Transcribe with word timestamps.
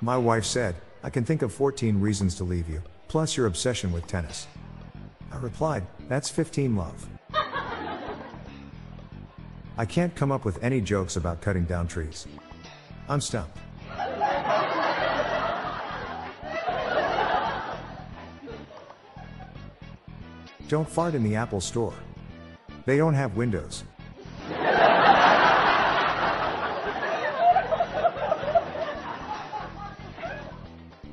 My 0.00 0.16
wife 0.16 0.44
said, 0.44 0.76
I 1.02 1.10
can 1.10 1.24
think 1.24 1.42
of 1.42 1.52
14 1.52 2.00
reasons 2.00 2.36
to 2.36 2.44
leave 2.44 2.68
you, 2.68 2.80
plus 3.08 3.36
your 3.36 3.46
obsession 3.46 3.90
with 3.90 4.06
tennis. 4.06 4.46
I 5.32 5.38
replied, 5.38 5.84
That's 6.08 6.30
15 6.30 6.76
love. 6.76 7.08
I 9.76 9.84
can't 9.84 10.14
come 10.14 10.30
up 10.30 10.44
with 10.44 10.62
any 10.62 10.80
jokes 10.80 11.16
about 11.16 11.40
cutting 11.40 11.64
down 11.64 11.88
trees. 11.88 12.28
I'm 13.08 13.20
stumped. 13.20 13.58
Don't 20.68 20.88
fart 20.88 21.14
in 21.14 21.24
the 21.24 21.34
Apple 21.34 21.60
store. 21.60 21.94
They 22.84 22.98
don't 22.98 23.14
have 23.14 23.36
windows. 23.36 23.82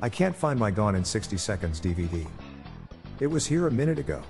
I 0.02 0.10
can't 0.10 0.36
find 0.36 0.60
my 0.60 0.70
Gone 0.70 0.94
in 0.94 1.04
60 1.04 1.38
Seconds 1.38 1.80
DVD. 1.80 2.26
It 3.18 3.26
was 3.26 3.46
here 3.46 3.66
a 3.66 3.70
minute 3.70 3.98
ago. 3.98 4.22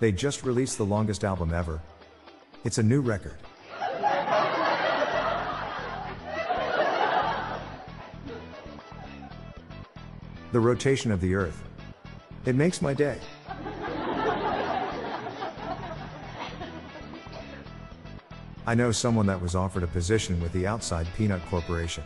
They 0.00 0.10
just 0.10 0.44
released 0.44 0.78
the 0.78 0.86
longest 0.86 1.24
album 1.24 1.52
ever. 1.52 1.80
It's 2.64 2.78
a 2.78 2.82
new 2.82 3.02
record. 3.02 3.36
The 10.52 10.60
rotation 10.60 11.12
of 11.12 11.20
the 11.20 11.34
earth. 11.34 11.62
It 12.46 12.56
makes 12.56 12.82
my 12.82 12.94
day. 12.94 13.18
I 18.64 18.76
know 18.76 18.92
someone 18.92 19.26
that 19.26 19.42
was 19.42 19.56
offered 19.56 19.82
a 19.82 19.88
position 19.88 20.40
with 20.40 20.52
the 20.52 20.68
outside 20.68 21.08
Peanut 21.16 21.44
Corporation. 21.46 22.04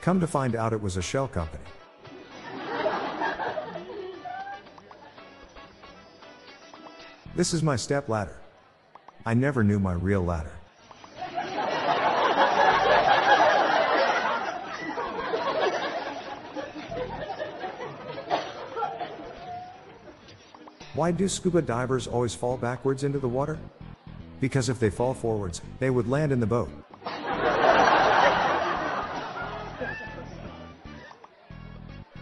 Come 0.00 0.18
to 0.18 0.26
find 0.26 0.56
out 0.56 0.72
it 0.72 0.82
was 0.82 0.96
a 0.96 1.02
shell 1.02 1.28
company. 1.28 1.62
This 7.36 7.54
is 7.54 7.62
my 7.62 7.76
step 7.76 8.08
ladder. 8.08 8.36
I 9.24 9.34
never 9.34 9.62
knew 9.62 9.78
my 9.78 9.92
real 9.92 10.24
ladder. 10.24 10.50
Why 20.94 21.12
do 21.12 21.28
scuba 21.28 21.62
divers 21.62 22.08
always 22.08 22.34
fall 22.34 22.56
backwards 22.56 23.04
into 23.04 23.20
the 23.20 23.28
water? 23.28 23.56
Because 24.40 24.68
if 24.68 24.78
they 24.78 24.90
fall 24.90 25.14
forwards, 25.14 25.60
they 25.78 25.90
would 25.90 26.08
land 26.08 26.32
in 26.32 26.40
the 26.40 26.46
boat. 26.46 26.70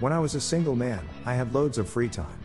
When 0.01 0.13
I 0.13 0.21
was 0.21 0.35
a 0.37 0.41
single 0.41 0.77
man, 0.77 1.01
I 1.27 1.35
had 1.35 1.53
loads 1.53 1.77
of 1.79 1.89
free 1.89 2.09
time. 2.09 2.39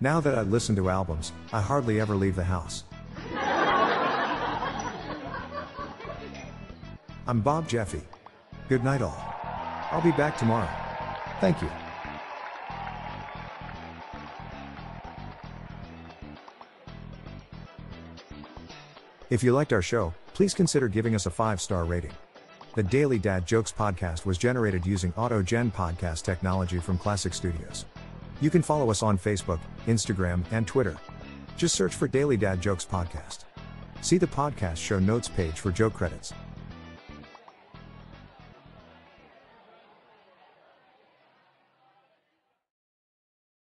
Now 0.00 0.20
that 0.20 0.38
I 0.38 0.42
listen 0.42 0.76
to 0.76 0.88
albums, 0.88 1.32
I 1.52 1.60
hardly 1.60 2.00
ever 2.00 2.14
leave 2.14 2.36
the 2.36 2.44
house. 2.44 2.84
I'm 7.26 7.40
Bob 7.40 7.68
Jeffy. 7.68 8.02
Good 8.68 8.82
night, 8.84 9.02
all. 9.02 9.20
I'll 9.90 10.00
be 10.00 10.12
back 10.12 10.38
tomorrow. 10.38 10.68
Thank 11.40 11.60
you. 11.60 11.68
If 19.30 19.44
you 19.44 19.52
liked 19.52 19.72
our 19.72 19.80
show, 19.80 20.12
please 20.34 20.54
consider 20.54 20.88
giving 20.88 21.14
us 21.14 21.26
a 21.26 21.30
five 21.30 21.60
star 21.60 21.84
rating. 21.84 22.10
The 22.74 22.82
Daily 22.82 23.16
Dad 23.16 23.46
Jokes 23.46 23.72
podcast 23.72 24.26
was 24.26 24.36
generated 24.36 24.84
using 24.84 25.12
AutoGen 25.12 25.72
podcast 25.72 26.24
technology 26.24 26.78
from 26.78 26.98
Klassic 26.98 27.32
Studios. 27.32 27.84
You 28.40 28.50
can 28.50 28.62
follow 28.62 28.90
us 28.90 29.04
on 29.04 29.16
Facebook, 29.18 29.60
Instagram, 29.86 30.44
and 30.50 30.66
Twitter. 30.66 30.96
Just 31.56 31.76
search 31.76 31.94
for 31.94 32.08
Daily 32.08 32.36
Dad 32.36 32.60
Jokes 32.60 32.84
podcast. 32.84 33.44
See 34.00 34.18
the 34.18 34.26
podcast 34.26 34.78
show 34.78 34.98
notes 34.98 35.28
page 35.28 35.60
for 35.60 35.70
joke 35.70 35.94
credits. 35.94 36.32